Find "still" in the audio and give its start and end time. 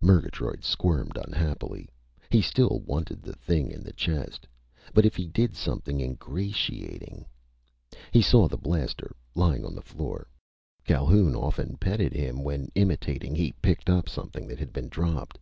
2.42-2.80